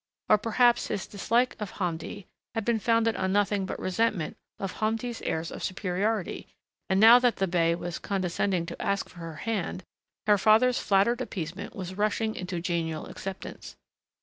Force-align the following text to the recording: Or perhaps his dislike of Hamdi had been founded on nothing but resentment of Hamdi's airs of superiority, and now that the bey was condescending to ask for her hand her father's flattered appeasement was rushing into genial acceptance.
Or 0.29 0.39
perhaps 0.39 0.87
his 0.87 1.05
dislike 1.05 1.55
of 1.59 1.69
Hamdi 1.73 2.25
had 2.55 2.65
been 2.65 2.79
founded 2.79 3.15
on 3.17 3.31
nothing 3.31 3.67
but 3.67 3.77
resentment 3.77 4.35
of 4.57 4.77
Hamdi's 4.79 5.21
airs 5.21 5.51
of 5.51 5.63
superiority, 5.63 6.47
and 6.89 6.99
now 6.99 7.19
that 7.19 7.35
the 7.35 7.45
bey 7.45 7.75
was 7.75 7.99
condescending 7.99 8.65
to 8.65 8.81
ask 8.81 9.07
for 9.09 9.19
her 9.19 9.35
hand 9.35 9.83
her 10.25 10.39
father's 10.39 10.79
flattered 10.79 11.21
appeasement 11.21 11.75
was 11.75 11.99
rushing 11.99 12.33
into 12.33 12.59
genial 12.59 13.05
acceptance. 13.05 13.75